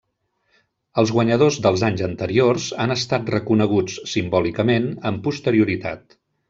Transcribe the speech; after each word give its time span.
Els 1.01 1.11
guanyadors 1.15 1.59
dels 1.67 1.83
anys 1.89 2.03
anteriors 2.09 2.67
han 2.85 2.97
estat 2.99 3.31
reconeguts, 3.37 4.03
simbòlicament, 4.17 4.93
amb 5.13 5.27
posterioritat. 5.29 6.23